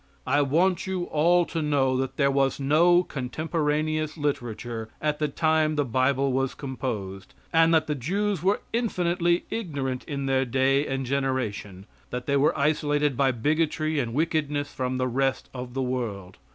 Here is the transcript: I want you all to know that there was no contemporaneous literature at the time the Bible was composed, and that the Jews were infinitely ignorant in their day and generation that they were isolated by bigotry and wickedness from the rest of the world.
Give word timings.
I 0.25 0.41
want 0.41 0.87
you 0.87 1.03
all 1.03 1.45
to 1.45 1.61
know 1.61 1.95
that 1.97 2.17
there 2.17 2.31
was 2.31 2.59
no 2.59 3.03
contemporaneous 3.03 4.17
literature 4.17 4.89
at 4.99 5.19
the 5.19 5.27
time 5.27 5.75
the 5.75 5.85
Bible 5.85 6.33
was 6.33 6.55
composed, 6.55 7.35
and 7.53 7.71
that 7.75 7.85
the 7.85 7.93
Jews 7.93 8.41
were 8.41 8.61
infinitely 8.73 9.43
ignorant 9.51 10.03
in 10.05 10.25
their 10.25 10.43
day 10.43 10.87
and 10.87 11.05
generation 11.05 11.85
that 12.09 12.25
they 12.25 12.35
were 12.35 12.57
isolated 12.57 13.15
by 13.15 13.31
bigotry 13.31 13.99
and 13.99 14.15
wickedness 14.15 14.73
from 14.73 14.97
the 14.97 15.07
rest 15.07 15.49
of 15.53 15.75
the 15.75 15.83
world. 15.83 16.39